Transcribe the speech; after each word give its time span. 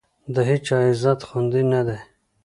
د 0.33 0.35
هېچا 0.49 0.77
عزت 0.89 1.19
خوندي 1.27 1.63
نه 1.71 1.81
دی. 1.87 1.99